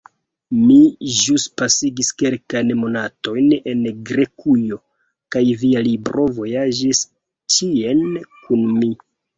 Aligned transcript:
Mi 0.59 0.77
ĵus 1.17 1.43
pasigis 1.61 2.09
kelkajn 2.21 2.73
monatojn 2.79 3.51
en 3.75 3.85
Grekujo, 4.09 4.81
kaj 5.37 5.45
via 5.63 5.87
libro 5.91 6.29
vojaĝis 6.41 7.07
ĉien 7.59 8.07
kun 8.43 8.69
mi. 8.83 8.95